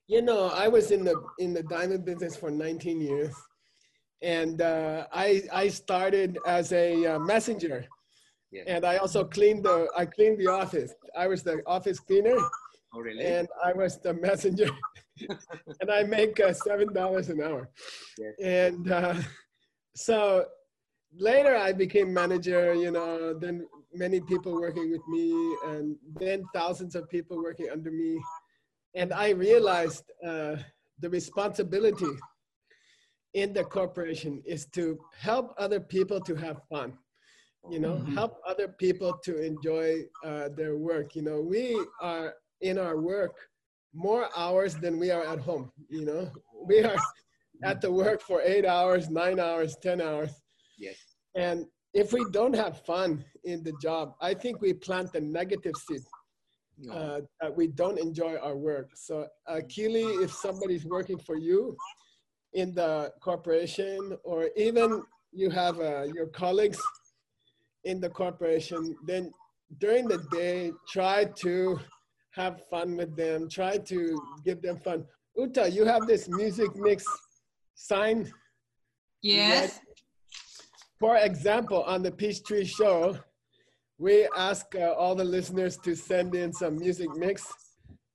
you 0.08 0.22
know, 0.22 0.48
I 0.48 0.68
was 0.68 0.90
in 0.90 1.04
the 1.04 1.14
in 1.38 1.52
the 1.52 1.62
diamond 1.62 2.04
business 2.04 2.36
for 2.36 2.50
19 2.50 3.00
years, 3.00 3.34
and 4.22 4.60
uh, 4.62 5.06
I 5.12 5.42
I 5.52 5.68
started 5.68 6.38
as 6.46 6.72
a 6.72 7.06
uh, 7.06 7.18
messenger, 7.18 7.86
Yes. 8.50 8.64
and 8.66 8.84
I 8.84 8.96
also 8.96 9.24
cleaned 9.24 9.64
the 9.64 9.88
I 9.96 10.06
cleaned 10.06 10.38
the 10.38 10.48
office. 10.48 10.92
I 11.16 11.26
was 11.26 11.42
the 11.42 11.62
office 11.66 12.00
cleaner, 12.00 12.38
Oh, 12.96 13.00
really? 13.00 13.26
and 13.26 13.46
I 13.62 13.72
was 13.74 13.98
the 14.00 14.14
messenger, 14.14 14.70
and 15.80 15.90
I 15.90 16.02
make 16.04 16.40
uh, 16.40 16.52
seven 16.54 16.92
dollars 16.94 17.28
an 17.28 17.42
hour. 17.42 17.68
Yes. 18.18 18.34
And 18.42 18.90
uh, 18.90 19.14
so 19.94 20.46
later 21.12 21.54
I 21.56 21.72
became 21.72 22.12
manager. 22.12 22.72
You 22.74 22.90
know, 22.90 23.34
then 23.34 23.66
many 23.92 24.20
people 24.20 24.54
working 24.58 24.90
with 24.90 25.06
me, 25.08 25.56
and 25.66 25.96
then 26.18 26.46
thousands 26.54 26.94
of 26.94 27.08
people 27.10 27.42
working 27.42 27.68
under 27.70 27.90
me, 27.90 28.18
and 28.94 29.12
I 29.12 29.30
realized 29.30 30.04
uh, 30.26 30.56
the 31.00 31.10
responsibility 31.10 32.12
in 33.34 33.52
the 33.52 33.64
corporation 33.64 34.42
is 34.46 34.64
to 34.72 34.98
help 35.18 35.54
other 35.58 35.80
people 35.80 36.20
to 36.22 36.34
have 36.34 36.62
fun 36.70 36.96
you 37.68 37.80
know 37.80 37.96
Mhm. 37.96 38.14
help 38.14 38.40
other 38.46 38.68
people 38.68 39.12
to 39.26 39.32
enjoy 39.42 40.04
uh, 40.24 40.48
their 40.58 40.76
work 40.76 41.16
you 41.16 41.22
know 41.22 41.40
we 41.40 41.64
are 42.00 42.34
in 42.60 42.78
our 42.78 42.98
work 42.98 43.36
more 43.94 44.28
hours 44.36 44.74
than 44.74 44.98
we 44.98 45.10
are 45.10 45.24
at 45.26 45.38
home 45.38 45.70
you 45.88 46.04
know 46.04 46.30
we 46.64 46.82
are 46.82 46.96
at 47.64 47.80
the 47.80 47.90
work 47.90 48.20
for 48.20 48.40
eight 48.42 48.66
hours 48.66 49.08
nine 49.08 49.38
hours 49.40 49.76
ten 49.82 50.00
hours 50.00 50.32
Yes. 50.78 50.96
and 51.34 51.64
if 51.94 52.12
we 52.12 52.24
don't 52.30 52.54
have 52.54 52.84
fun 52.84 53.24
in 53.44 53.62
the 53.62 53.72
job 53.80 54.14
i 54.20 54.34
think 54.34 54.60
we 54.60 54.72
plant 54.72 55.14
a 55.14 55.20
negative 55.20 55.74
seed 55.76 56.02
uh, 56.92 57.20
that 57.40 57.56
we 57.56 57.68
don't 57.68 57.98
enjoy 57.98 58.36
our 58.36 58.54
work. 58.54 58.90
So, 58.94 59.26
uh, 59.46 59.60
Keely, 59.66 60.04
if 60.22 60.30
somebody's 60.30 60.84
working 60.84 61.18
for 61.18 61.36
you 61.36 61.74
in 62.52 62.74
the 62.74 63.10
corporation, 63.22 64.16
or 64.24 64.50
even 64.56 65.02
you 65.32 65.48
have 65.48 65.80
uh, 65.80 66.02
your 66.02 66.26
colleagues 66.26 66.78
in 67.84 67.98
the 67.98 68.10
corporation, 68.10 68.94
then 69.06 69.32
during 69.78 70.06
the 70.06 70.18
day, 70.30 70.70
try 70.86 71.24
to 71.36 71.80
have 72.36 72.62
fun 72.68 72.96
with 72.96 73.16
them. 73.16 73.48
Try 73.48 73.78
to 73.78 74.20
give 74.44 74.60
them 74.62 74.78
fun. 74.78 75.06
Uta, 75.36 75.68
you 75.70 75.84
have 75.84 76.06
this 76.06 76.28
music 76.28 76.74
mix 76.76 77.04
sign. 77.74 78.30
Yes. 79.22 79.80
For 80.98 81.16
example, 81.16 81.82
on 81.84 82.02
the 82.02 82.10
Peachtree 82.10 82.64
Show, 82.64 83.18
we 83.98 84.28
ask 84.36 84.66
uh, 84.74 84.92
all 84.92 85.14
the 85.14 85.24
listeners 85.24 85.76
to 85.78 85.94
send 85.94 86.34
in 86.34 86.52
some 86.52 86.78
music 86.78 87.08
mix. 87.16 87.46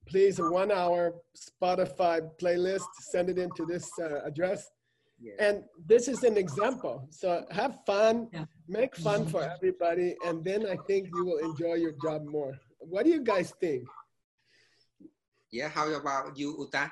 Please, 0.07 0.39
a 0.39 0.49
one 0.49 0.71
hour 0.71 1.13
Spotify 1.35 2.21
playlist, 2.41 2.85
send 3.11 3.29
it 3.29 3.37
into 3.37 3.65
this 3.65 3.89
uh, 3.99 4.21
address. 4.25 4.69
Yes. 5.19 5.35
And 5.39 5.63
this 5.87 6.07
is 6.07 6.23
an 6.23 6.37
example. 6.37 7.07
So 7.11 7.45
have 7.51 7.79
fun, 7.85 8.27
Yeah. 8.33 8.45
make 8.67 8.95
fun 8.95 9.25
for 9.27 9.43
everybody, 9.43 10.15
and 10.25 10.43
then 10.43 10.65
I 10.67 10.75
think 10.87 11.07
you 11.13 11.23
will 11.25 11.37
enjoy 11.37 11.75
your 11.75 11.93
job 12.03 12.25
more. 12.25 12.53
What 12.79 13.05
do 13.05 13.11
you 13.11 13.21
guys 13.23 13.53
think? 13.61 13.87
Yeah. 15.51 15.69
How 15.69 15.91
about 15.93 16.37
you, 16.37 16.55
Uta? 16.59 16.91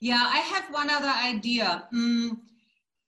Yeah, 0.00 0.30
I 0.32 0.38
have 0.38 0.64
one 0.70 0.90
other 0.90 1.08
idea. 1.08 1.88
Mm, 1.94 2.38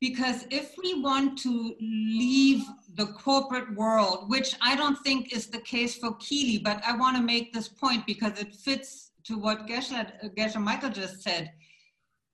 because 0.01 0.47
if 0.51 0.75
we 0.83 1.01
want 1.01 1.39
to 1.41 1.75
leave 1.81 2.65
the 2.95 3.07
corporate 3.07 3.75
world, 3.75 4.31
which 4.31 4.55
I 4.61 4.77
don't 4.77 4.99
think 5.03 5.35
is 5.35 5.49
the 5.49 5.61
case 5.61 5.97
for 5.97 6.15
Keely, 6.17 6.59
but 6.59 6.83
I 6.85 6.97
want 6.97 7.17
to 7.17 7.23
make 7.23 7.53
this 7.53 7.69
point 7.69 8.07
because 8.07 8.39
it 8.39 8.55
fits 8.55 9.11
to 9.25 9.39
what 9.39 9.67
Geshe, 9.67 10.35
Geshe 10.37 10.57
Michael 10.57 10.91
just 10.91 11.23
said. 11.23 11.53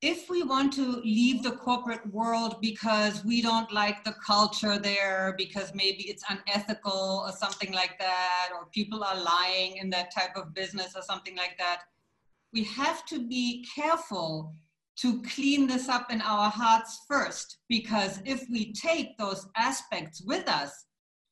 If 0.02 0.28
we 0.28 0.42
want 0.42 0.74
to 0.74 1.00
leave 1.00 1.42
the 1.42 1.52
corporate 1.52 2.06
world 2.12 2.60
because 2.60 3.24
we 3.24 3.40
don't 3.40 3.72
like 3.72 4.04
the 4.04 4.14
culture 4.24 4.78
there, 4.78 5.34
because 5.38 5.72
maybe 5.74 6.02
it's 6.10 6.22
unethical 6.28 7.24
or 7.24 7.32
something 7.32 7.72
like 7.72 7.98
that, 7.98 8.50
or 8.54 8.66
people 8.66 9.02
are 9.02 9.16
lying 9.16 9.78
in 9.78 9.88
that 9.90 10.14
type 10.14 10.36
of 10.36 10.52
business 10.52 10.94
or 10.94 11.00
something 11.00 11.34
like 11.36 11.56
that, 11.58 11.84
we 12.54 12.62
have 12.64 13.04
to 13.06 13.26
be 13.26 13.66
careful 13.74 14.54
to 14.96 15.20
clean 15.22 15.66
this 15.66 15.88
up 15.88 16.10
in 16.10 16.20
our 16.22 16.48
hearts 16.48 17.00
first 17.08 17.58
because 17.68 18.20
if 18.24 18.46
we 18.50 18.72
take 18.72 19.18
those 19.18 19.48
aspects 19.56 20.22
with 20.22 20.48
us 20.48 20.86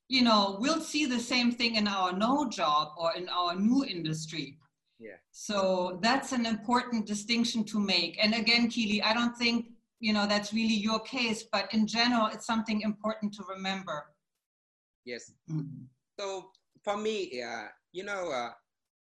you 0.09 0.23
know 0.23 0.57
we'll 0.61 0.81
see 0.81 1.07
the 1.07 1.19
same 1.33 1.53
thing 1.53 1.77
in 1.77 1.87
our 1.87 2.13
no 2.13 2.49
job 2.49 2.89
or 2.99 3.15
in 3.17 3.29
our 3.29 3.55
new 3.55 3.85
industry 3.85 4.59
Yeah. 4.99 5.19
so 5.31 5.99
that's 6.03 6.33
an 6.33 6.45
important 6.47 7.07
distinction 7.07 7.65
to 7.73 7.79
make 7.95 8.13
and 8.23 8.35
again 8.35 8.65
keely 8.69 8.99
i 9.03 9.13
don't 9.19 9.37
think 9.37 9.57
you 10.07 10.13
know 10.13 10.27
that's 10.33 10.51
really 10.53 10.79
your 10.89 11.01
case 11.01 11.41
but 11.55 11.65
in 11.77 11.87
general 11.87 12.27
it's 12.35 12.47
something 12.53 12.81
important 12.91 13.33
to 13.39 13.43
remember 13.55 13.99
Yes. 15.05 15.33
So 16.19 16.51
for 16.85 16.97
me, 16.97 17.43
uh, 17.43 17.67
you 17.93 18.05
know, 18.05 18.31
uh, 18.31 18.51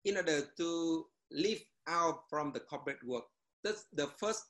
in 0.04 0.16
order 0.16 0.40
to 0.56 1.06
live 1.30 1.60
out 1.86 2.28
from 2.28 2.52
the 2.52 2.60
corporate 2.60 3.02
work, 3.04 3.24
this, 3.62 3.86
the 3.92 4.06
first 4.18 4.44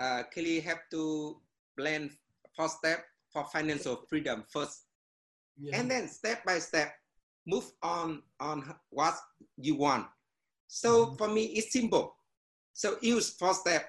uh, 0.00 0.22
Kelly 0.34 0.60
have 0.60 0.80
to 0.90 1.40
plan 1.78 2.10
first 2.56 2.78
step 2.78 3.04
for 3.32 3.44
financial 3.44 3.96
freedom 4.08 4.44
first, 4.48 4.84
Yeah. 5.58 5.78
and 5.80 5.90
then 5.90 6.08
step 6.08 6.44
by 6.44 6.58
step 6.60 6.92
move 7.46 7.64
on 7.82 8.22
on 8.40 8.74
what 8.90 9.16
you 9.56 9.74
want. 9.74 10.06
So 10.68 11.14
for 11.16 11.28
me, 11.28 11.44
it's 11.56 11.72
simple. 11.72 12.14
So 12.74 12.96
use 13.00 13.34
first 13.34 13.60
step, 13.62 13.88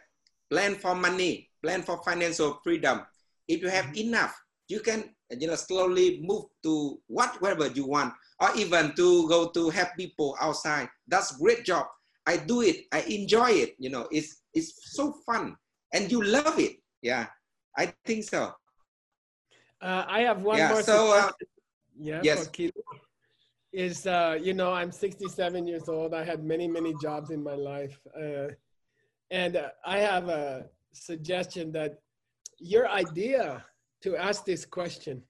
plan 0.50 0.75
for 0.75 0.96
money, 0.96 1.50
plan 1.62 1.84
for 1.84 2.01
financial 2.03 2.60
freedom. 2.63 3.01
If 3.48 3.62
you 3.62 3.69
have 3.69 3.96
enough, 3.98 4.34
you 4.67 4.79
can 4.79 5.13
you 5.29 5.48
know 5.48 5.55
slowly 5.55 6.22
move 6.24 6.46
to 6.63 7.00
whatever 7.08 7.67
you 7.67 7.86
want, 7.86 8.13
or 8.39 8.50
even 8.55 8.96
to 8.96 9.27
go 9.27 9.50
to 9.50 9.69
help 9.69 9.89
people 9.98 10.38
outside. 10.39 10.89
That's 11.08 11.38
great 11.38 11.65
job. 11.65 11.86
I 12.29 12.38
do 12.38 12.62
it. 12.62 12.86
I 12.91 13.01
enjoy 13.17 13.51
it. 13.63 13.71
You 13.79 13.89
know, 13.89 14.07
it's 14.12 14.29
it's 14.53 14.71
so 14.98 15.03
fun, 15.25 15.55
and 15.93 16.12
you 16.13 16.19
love 16.24 16.57
it. 16.67 16.74
Yeah, 17.01 17.25
I 17.75 17.83
think 18.05 18.21
so. 18.24 18.41
Uh, 19.81 20.03
I 20.17 20.19
have 20.29 20.39
one 20.43 20.59
Yeah, 20.59 20.69
more. 20.69 20.83
so, 20.83 20.98
uh, 21.17 21.31
yeah, 21.98 22.21
yes. 22.21 22.50
Is 23.71 24.05
uh, 24.05 24.38
you 24.48 24.53
know 24.53 24.71
I'm 24.79 24.91
67 24.91 25.67
years 25.67 25.89
old. 25.89 26.13
I 26.13 26.24
had 26.24 26.43
many 26.43 26.67
many 26.67 26.93
jobs 27.05 27.29
in 27.31 27.41
my 27.41 27.57
life, 27.74 27.98
uh, 28.24 28.50
and 29.31 29.53
uh, 29.55 29.69
I 29.86 29.98
have 30.12 30.25
a 30.29 30.69
suggestion 30.91 31.71
that 31.77 31.91
your 32.59 32.86
idea 33.03 33.63
to 34.03 34.09
ask 34.27 34.45
this 34.45 34.65
question, 34.65 35.24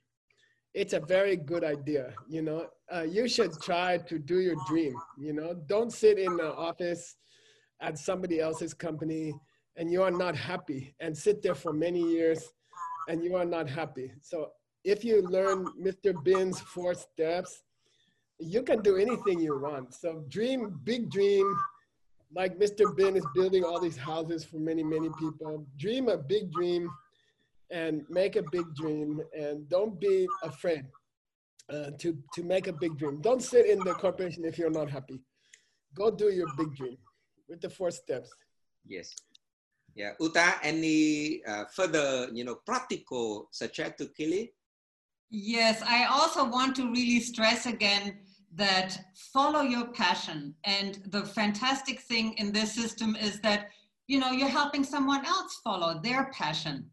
it's 0.74 0.94
a 0.94 1.00
very 1.00 1.36
good 1.36 1.64
idea. 1.64 2.14
You 2.28 2.42
know, 2.42 2.68
uh, 2.94 3.04
you 3.04 3.28
should 3.28 3.52
try 3.62 3.98
to 3.98 4.20
do 4.20 4.40
your 4.40 4.56
dream. 4.68 4.96
You 5.18 5.34
know, 5.34 5.54
don't 5.68 5.92
sit 5.92 6.20
in 6.20 6.38
the 6.38 6.54
office 6.54 7.16
at 7.82 7.98
somebody 7.98 8.40
else's 8.40 8.74
company 8.74 9.34
and 9.78 9.92
you 9.92 10.04
are 10.04 10.12
not 10.12 10.36
happy 10.36 10.94
and 11.00 11.18
sit 11.18 11.42
there 11.42 11.56
for 11.56 11.74
many 11.74 12.02
years 12.02 12.52
and 13.08 13.24
you 13.24 13.36
are 13.36 13.46
not 13.46 13.70
happy. 13.70 14.12
So 14.22 14.52
if 14.84 15.04
you 15.04 15.22
learn 15.22 15.66
Mr. 15.82 16.14
Bin's 16.24 16.60
four 16.60 16.94
steps, 16.94 17.64
you 18.40 18.62
can 18.64 18.82
do 18.82 18.98
anything 18.98 19.40
you 19.40 19.60
want. 19.60 19.94
So 19.94 20.24
dream, 20.30 20.80
big 20.84 21.10
dream, 21.10 21.56
like 22.34 22.60
Mr. 22.60 22.96
Bin 22.96 23.16
is 23.16 23.26
building 23.34 23.64
all 23.64 23.80
these 23.80 23.98
houses 23.98 24.44
for 24.46 24.58
many, 24.58 24.84
many 24.84 25.10
people. 25.20 25.66
Dream 25.78 26.10
a 26.10 26.18
big 26.18 26.52
dream 26.52 26.90
and 27.72 28.04
make 28.10 28.36
a 28.36 28.44
big 28.52 28.74
dream 28.76 29.22
and 29.38 29.68
don't 29.70 30.00
be 30.00 30.28
afraid 30.44 30.84
uh, 31.72 31.92
to, 32.00 32.18
to 32.34 32.44
make 32.44 32.68
a 32.68 32.74
big 32.74 32.98
dream. 32.98 33.22
Don't 33.22 33.44
sit 33.44 33.66
in 33.68 33.80
the 33.80 33.94
corporation 33.94 34.44
if 34.46 34.58
you're 34.58 34.72
not 34.72 34.90
happy. 34.90 35.22
Go 35.94 36.12
do 36.12 36.30
your 36.30 36.48
big 36.58 36.76
dream 36.76 36.98
with 37.48 37.62
the 37.62 37.70
four 37.70 37.92
steps. 37.92 38.30
Yes. 38.86 39.14
Yeah, 39.96 40.12
Uta, 40.20 40.54
any 40.64 41.44
uh, 41.46 41.66
further, 41.76 42.30
you 42.32 42.44
know, 42.44 42.56
practical 42.66 43.50
suggestion 43.52 43.96
to 43.98 44.14
Kelly? 44.14 44.54
Yes, 45.30 45.82
I 45.82 46.06
also 46.06 46.48
want 46.48 46.76
to 46.78 46.92
really 46.92 47.20
stress 47.20 47.66
again 47.66 48.20
that 48.56 48.98
follow 49.34 49.62
your 49.62 49.88
passion. 49.92 50.56
And 50.64 51.00
the 51.08 51.26
fantastic 51.26 52.00
thing 52.02 52.34
in 52.34 52.52
this 52.52 52.74
system 52.74 53.16
is 53.16 53.40
that, 53.42 53.70
you 54.08 54.20
know, 54.20 54.32
you're 54.32 54.48
helping 54.48 54.84
someone 54.84 55.26
else 55.26 55.60
follow 55.64 56.00
their 56.02 56.32
passion. 56.32 56.90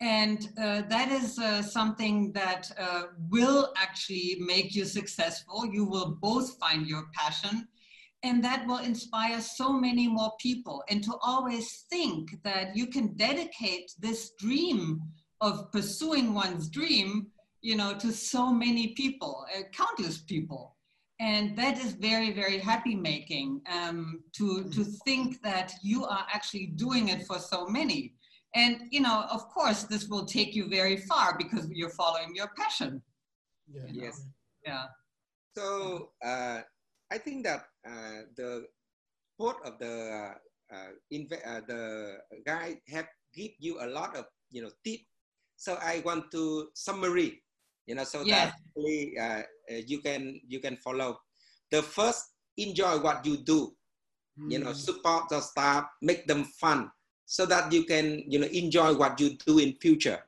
And 0.00 0.48
uh, 0.58 0.82
that 0.88 1.10
is 1.10 1.38
uh, 1.38 1.62
something 1.62 2.32
that 2.32 2.70
uh, 2.78 3.04
will 3.30 3.72
actually 3.76 4.36
make 4.40 4.74
you 4.74 4.84
successful. 4.84 5.66
You 5.66 5.84
will 5.84 6.18
both 6.20 6.58
find 6.58 6.86
your 6.86 7.06
passion. 7.14 7.68
And 8.22 8.42
that 8.42 8.66
will 8.66 8.78
inspire 8.78 9.40
so 9.40 9.72
many 9.72 10.08
more 10.08 10.32
people. 10.40 10.82
And 10.88 11.04
to 11.04 11.14
always 11.22 11.84
think 11.90 12.42
that 12.42 12.74
you 12.74 12.86
can 12.86 13.14
dedicate 13.16 13.92
this 13.98 14.32
dream 14.38 15.02
of 15.40 15.70
pursuing 15.72 16.32
one's 16.32 16.68
dream, 16.68 17.26
you 17.60 17.76
know, 17.76 17.94
to 17.98 18.12
so 18.12 18.50
many 18.50 18.88
people, 18.88 19.46
uh, 19.54 19.62
countless 19.72 20.18
people. 20.18 20.74
And 21.20 21.56
that 21.56 21.78
is 21.78 21.92
very, 21.92 22.32
very 22.32 22.58
happy 22.58 22.94
making 22.94 23.60
um, 23.70 24.20
to, 24.32 24.64
to 24.70 24.84
think 25.04 25.42
that 25.42 25.72
you 25.82 26.04
are 26.04 26.26
actually 26.32 26.66
doing 26.66 27.08
it 27.08 27.26
for 27.26 27.38
so 27.38 27.66
many. 27.66 28.14
And, 28.54 28.82
you 28.90 29.00
know, 29.00 29.26
of 29.30 29.48
course, 29.48 29.82
this 29.84 30.06
will 30.08 30.24
take 30.24 30.54
you 30.54 30.68
very 30.68 30.96
far 30.96 31.36
because 31.36 31.68
you're 31.70 31.90
following 31.90 32.34
your 32.34 32.50
passion. 32.56 33.02
Yeah. 33.72 33.82
Yes. 33.90 34.26
Yeah. 34.64 34.84
So 35.56 36.10
uh, 36.24 36.60
I 37.10 37.18
think 37.18 37.44
that 37.44 37.66
uh, 37.86 38.26
the 38.36 38.66
both 39.38 39.56
of 39.64 39.78
the 39.78 40.34
uh, 40.70 40.74
uh, 40.74 41.60
the 41.66 42.18
guy 42.46 42.80
have 42.88 43.06
give 43.34 43.52
you 43.58 43.78
a 43.82 43.86
lot 43.86 44.16
of 44.16 44.26
you 44.50 44.62
know 44.62 44.70
tip. 44.84 45.00
So 45.56 45.78
I 45.80 46.02
want 46.04 46.30
to 46.32 46.68
summary, 46.74 47.42
you 47.86 47.94
know, 47.94 48.04
so 48.04 48.22
yes. 48.22 48.50
that 48.50 49.14
uh, 49.18 49.42
uh, 49.72 49.80
you 49.86 50.00
can 50.00 50.40
you 50.46 50.60
can 50.60 50.76
follow. 50.76 51.18
The 51.70 51.82
first, 51.82 52.34
enjoy 52.56 52.98
what 52.98 53.24
you 53.26 53.38
do. 53.38 53.74
Mm. 54.38 54.50
You 54.50 54.58
know, 54.58 54.74
hmm. 54.74 54.82
support 54.82 55.28
the 55.30 55.40
staff, 55.40 55.86
make 56.02 56.26
them 56.26 56.42
fun, 56.58 56.90
so 57.26 57.46
that 57.46 57.72
you 57.72 57.84
can 57.84 58.22
you 58.26 58.38
know 58.38 58.46
enjoy 58.46 58.94
what 58.94 59.18
you 59.20 59.36
do 59.46 59.58
in 59.58 59.74
future. 59.74 60.20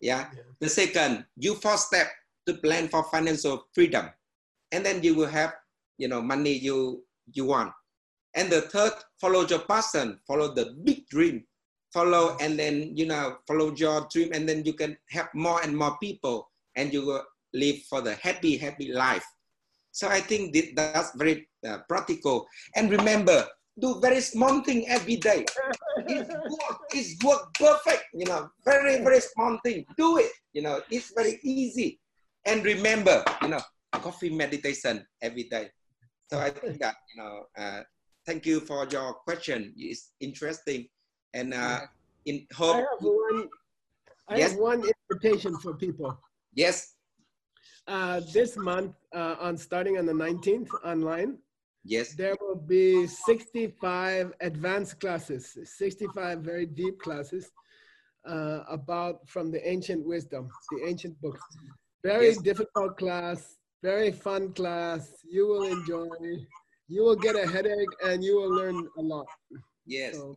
Yeah. 0.00 0.28
yeah. 0.34 0.42
The 0.60 0.68
second, 0.68 1.24
you 1.36 1.54
first 1.54 1.88
step 1.88 2.08
to 2.46 2.54
plan 2.54 2.88
for 2.88 3.02
financial 3.04 3.66
freedom, 3.74 4.10
and 4.72 4.84
then 4.84 5.02
you 5.02 5.14
will 5.14 5.28
have 5.28 5.54
you 5.96 6.08
know 6.08 6.22
money 6.22 6.52
you 6.52 7.04
you 7.32 7.44
want. 7.46 7.72
And 8.34 8.50
the 8.50 8.62
third, 8.62 8.92
follow 9.20 9.46
your 9.46 9.60
passion, 9.60 10.20
follow 10.26 10.54
the 10.54 10.76
big 10.84 11.08
dream, 11.08 11.44
follow 11.92 12.36
and 12.40 12.58
then 12.58 12.96
you 12.96 13.06
know 13.06 13.38
follow 13.46 13.74
your 13.74 14.06
dream, 14.10 14.30
and 14.32 14.48
then 14.48 14.64
you 14.64 14.72
can 14.72 14.96
help 15.10 15.28
more 15.34 15.60
and 15.62 15.76
more 15.76 15.96
people, 15.98 16.50
and 16.76 16.92
you 16.92 17.06
will 17.06 17.24
live 17.54 17.82
for 17.88 18.00
the 18.00 18.14
happy 18.14 18.56
happy 18.56 18.92
life. 18.92 19.24
So 19.90 20.08
I 20.08 20.20
think 20.20 20.54
that's 20.76 21.16
very 21.16 21.48
uh, 21.66 21.78
practical. 21.88 22.46
And 22.76 22.90
remember, 22.90 23.46
do 23.80 24.00
very 24.00 24.20
small 24.20 24.60
thing 24.62 24.88
every 24.88 25.16
day. 25.16 25.44
It's 25.98 26.28
work, 26.58 26.80
it's 26.92 27.22
work 27.24 27.54
perfect, 27.54 28.04
you 28.14 28.26
know, 28.26 28.50
very, 28.64 29.02
very 29.02 29.20
small 29.20 29.58
thing. 29.64 29.84
Do 29.96 30.18
it, 30.18 30.32
you 30.52 30.62
know, 30.62 30.80
it's 30.90 31.12
very 31.14 31.38
easy. 31.42 32.00
And 32.46 32.64
remember, 32.64 33.24
you 33.42 33.48
know, 33.48 33.60
coffee 33.92 34.30
meditation 34.30 35.04
every 35.22 35.44
day. 35.44 35.68
So 36.30 36.38
I 36.38 36.50
think 36.50 36.78
that, 36.80 36.96
you 37.14 37.22
know, 37.22 37.44
uh, 37.56 37.82
thank 38.26 38.46
you 38.46 38.60
for 38.60 38.86
your 38.90 39.14
question. 39.14 39.72
It's 39.76 40.12
interesting. 40.20 40.88
And 41.34 41.54
uh, 41.54 41.80
in 42.26 42.46
hope. 42.54 42.76
I 42.76 42.78
have 42.78 42.86
one, 43.00 43.48
I 44.28 44.36
yes? 44.36 44.50
have 44.52 44.60
one 44.60 44.82
invitation 45.10 45.56
for 45.58 45.74
people. 45.74 46.18
Yes. 46.54 46.94
Uh, 47.86 48.20
this 48.34 48.56
month, 48.56 48.92
uh, 49.14 49.36
on 49.40 49.56
starting 49.56 49.96
on 49.96 50.04
the 50.04 50.12
19th 50.12 50.68
online, 50.84 51.38
yes, 51.84 52.14
there 52.14 52.36
will 52.40 52.56
be 52.56 53.06
65 53.06 54.32
advanced 54.40 55.00
classes, 55.00 55.56
65 55.64 56.40
very 56.40 56.66
deep 56.66 56.98
classes 57.00 57.50
uh, 58.26 58.60
about 58.68 59.28
from 59.28 59.50
the 59.50 59.66
ancient 59.68 60.04
wisdom, 60.04 60.48
the 60.70 60.88
ancient 60.88 61.20
books. 61.20 61.40
Very 62.04 62.28
yes. 62.28 62.38
difficult 62.38 62.96
class, 62.96 63.56
very 63.82 64.12
fun 64.12 64.52
class. 64.52 65.10
You 65.28 65.46
will 65.46 65.64
enjoy 65.64 66.06
you 66.90 67.04
will 67.04 67.16
get 67.16 67.36
a 67.36 67.46
headache 67.46 67.94
and 68.04 68.24
you 68.24 68.36
will 68.36 68.50
learn 68.50 68.88
a 68.98 69.02
lot. 69.02 69.26
Yes. 69.86 70.14
So 70.16 70.34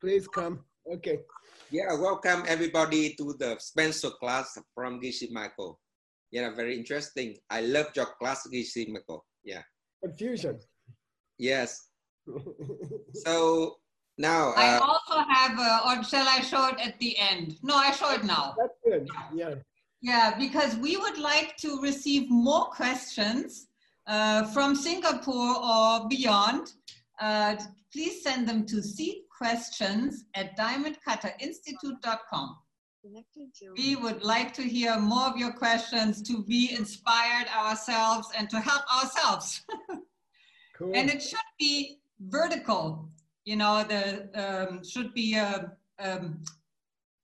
please 0.00 0.28
come. 0.28 0.64
Okay. 0.92 1.18
Yeah, 1.70 1.98
welcome 1.98 2.44
everybody 2.46 3.14
to 3.14 3.34
the 3.38 3.56
Spencer 3.58 4.10
class 4.20 4.56
from 4.74 5.00
Geshe 5.00 5.30
Michael. 5.32 5.80
Yeah, 6.30 6.54
very 6.54 6.78
interesting. 6.78 7.36
I 7.50 7.62
love 7.62 7.86
your 7.96 8.06
class, 8.20 8.46
Geshe 8.46 8.88
Michael. 8.88 9.24
Yeah. 9.42 9.62
Confusion. 10.04 10.60
Yes. 11.38 11.88
so 13.14 13.76
now. 14.18 14.50
Uh, 14.50 14.54
I 14.56 14.78
also 14.78 15.18
have, 15.28 15.58
uh, 15.58 15.80
or 15.86 16.04
shall 16.04 16.28
I 16.28 16.40
show 16.40 16.68
it 16.68 16.78
at 16.86 16.98
the 16.98 17.16
end? 17.18 17.56
No, 17.62 17.74
I 17.74 17.90
show 17.92 18.12
it 18.12 18.24
now. 18.24 18.54
That's 18.58 18.78
good. 18.84 19.08
Yeah. 19.34 19.54
Yeah, 20.02 20.36
because 20.38 20.76
we 20.76 20.98
would 20.98 21.16
like 21.16 21.56
to 21.58 21.80
receive 21.80 22.30
more 22.30 22.66
questions 22.66 23.68
uh, 24.06 24.44
from 24.52 24.76
Singapore 24.76 25.56
or 25.64 26.06
beyond, 26.08 26.74
uh, 27.20 27.56
please 27.90 28.22
send 28.22 28.46
them 28.46 28.66
to 28.66 28.76
seedquestions 28.76 30.16
at 30.34 30.58
diamondcutterinstitute.com. 30.58 32.56
We 33.76 33.96
would 33.96 34.22
like 34.22 34.54
to 34.54 34.62
hear 34.62 34.98
more 34.98 35.26
of 35.26 35.36
your 35.36 35.52
questions 35.52 36.22
to 36.22 36.42
be 36.42 36.74
inspired 36.74 37.48
ourselves 37.48 38.28
and 38.36 38.48
to 38.50 38.60
help 38.60 38.82
ourselves. 38.96 39.62
cool. 40.76 40.92
And 40.94 41.10
it 41.10 41.22
should 41.22 41.50
be 41.58 42.00
vertical. 42.20 43.08
You 43.44 43.56
know, 43.56 43.84
the 43.84 44.30
um, 44.42 44.82
should 44.84 45.12
be 45.12 45.34
a, 45.34 45.74
uh, 45.98 46.16
um, 46.16 46.42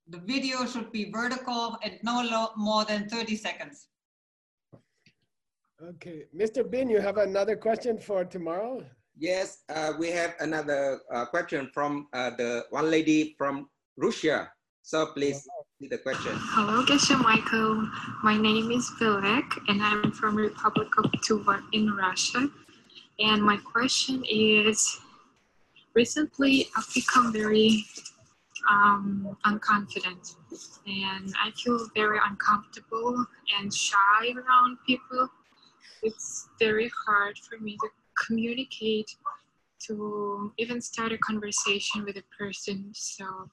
the 0.09 0.19
video 0.19 0.67
should 0.67 0.93
be 0.93 1.11
vertical 1.11 1.79
and 1.83 1.99
no 2.03 2.51
more 2.57 2.85
than 2.85 3.09
30 3.09 3.37
seconds. 3.37 3.87
Okay, 5.83 6.25
Mr. 6.37 6.69
Bin, 6.69 6.91
you 6.91 7.01
have 7.01 7.17
another 7.17 7.57
question 7.57 7.99
for 7.99 8.23
tomorrow? 8.25 8.85
Yes, 9.17 9.63
uh, 9.71 9.95
we 9.99 10.11
have 10.11 10.35
another 10.41 11.01
uh, 11.11 11.25
question 11.25 11.71
from 11.73 12.09
uh, 12.13 12.31
the 12.37 12.67
one 12.69 12.91
lady 12.91 13.35
from 13.39 13.71
Russia. 13.97 14.53
So 14.83 15.07
please 15.07 15.45
see 15.45 15.60
the 15.89 15.97
question. 15.97 16.33
Hello, 16.35 16.85
Geshe 16.85 17.19
Michael. 17.23 17.89
My 18.23 18.37
name 18.37 18.71
is 18.71 18.91
Vilek 19.01 19.51
and 19.69 19.83
I'm 19.83 20.13
from 20.13 20.37
Republic 20.37 20.89
of 20.99 21.11
Tuva 21.23 21.63
in 21.73 21.95
Russia. 21.95 22.51
And 23.19 23.43
my 23.43 23.57
question 23.57 24.23
is, 24.29 25.01
recently 25.95 26.69
I've 26.77 26.93
become 26.95 27.33
very 27.33 27.85
um, 28.71 29.37
unconfident 29.47 30.37
and 30.87 31.33
I 31.43 31.51
feel 31.57 31.89
very 31.95 32.19
uncomfortable 32.29 33.25
and 33.59 33.73
shy 33.73 34.35
around 34.37 34.77
people 34.87 35.29
it's 36.03 36.49
very 36.59 36.91
hard 37.07 37.39
for 37.39 37.59
me 37.59 37.77
to 37.77 37.89
communicate 38.27 39.15
to 39.87 40.53
even 40.59 40.81
start 40.81 41.13
a 41.13 41.19
conversation 41.19 42.05
with 42.05 42.17
a 42.17 42.25
person 42.39 42.91
so 42.93 43.49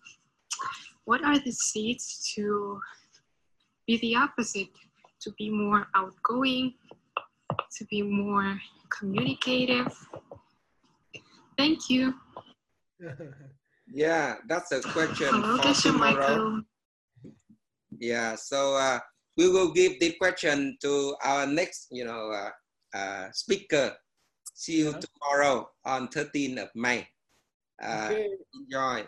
what 1.08 1.24
are 1.24 1.40
the 1.40 1.52
seeds 1.52 2.34
to 2.36 2.80
be 3.88 3.98
the 4.00 4.16
opposite 4.16 4.68
to 5.22 5.32
be 5.38 5.50
more 5.50 5.88
outgoing 5.96 6.74
to 7.72 7.86
be 7.86 8.02
more 8.02 8.60
communicative 8.90 9.88
thank 11.58 11.90
you 11.90 12.14
yeah 13.88 14.36
that's 14.48 14.72
a 14.72 14.82
question 14.82 15.30
Hello, 15.32 15.58
for 15.58 15.74
tomorrow. 15.82 16.62
yeah 18.00 18.36
so 18.36 18.76
uh, 18.76 19.00
we 19.38 19.48
will 19.48 19.72
give 19.72 20.00
the 20.00 20.14
question 20.14 20.78
to 20.82 21.16
our 21.24 21.46
next, 21.46 21.88
you 21.92 22.04
know, 22.04 22.34
uh, 22.34 22.98
uh, 22.98 23.32
speaker. 23.32 23.94
See 24.54 24.80
you 24.80 24.96
tomorrow 24.98 25.70
on 25.86 26.08
13th 26.10 26.64
of 26.64 26.70
May. 26.74 27.08
Uh, 27.82 28.10
okay. 28.10 28.30
Enjoy. 28.56 29.06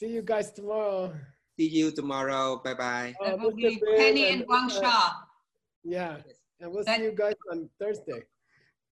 See 0.00 0.08
you 0.08 0.22
guys 0.22 0.50
tomorrow. 0.50 1.12
See 1.58 1.68
you 1.68 1.90
tomorrow. 1.90 2.62
Bye 2.64 2.72
bye. 2.72 3.14
Uh, 3.22 3.36
will 3.36 3.52
be 3.52 3.78
Penny 3.98 4.30
and 4.30 4.48
Guangsha. 4.48 5.12
Yeah, 5.84 6.16
and 6.58 6.72
we'll 6.72 6.84
that, 6.84 6.96
see 6.96 7.04
you 7.04 7.12
guys 7.12 7.34
on 7.52 7.68
Thursday. 7.78 8.22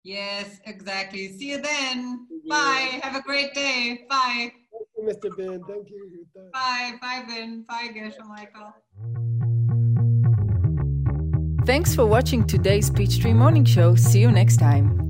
Yes, 0.02 0.60
exactly. 0.64 1.28
See 1.36 1.50
you 1.50 1.60
then. 1.60 2.26
Bye. 2.48 3.00
Have 3.02 3.16
a 3.16 3.20
great 3.20 3.52
day. 3.52 4.06
Bye. 4.08 4.50
Thank 4.72 4.88
you, 4.96 5.04
Mr. 5.04 5.36
Ben. 5.36 5.60
Thank 5.68 5.90
you. 5.90 6.26
Bye. 6.54 6.92
Bye, 7.02 7.24
Ben. 7.28 7.66
Bye, 7.68 7.90
Geshe 7.94 8.24
Michael. 8.24 8.72
Thanks 11.66 11.94
for 11.94 12.06
watching 12.06 12.46
today's 12.46 12.88
Peachtree 12.88 13.34
Morning 13.34 13.66
Show. 13.66 13.94
See 13.94 14.20
you 14.20 14.30
next 14.30 14.56
time. 14.56 15.04